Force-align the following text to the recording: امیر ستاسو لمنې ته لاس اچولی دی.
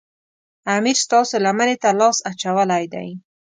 امیر 0.75 0.97
ستاسو 1.05 1.35
لمنې 1.45 1.75
ته 1.83 1.89
لاس 1.99 2.17
اچولی 2.29 2.83
دی. 2.93 3.09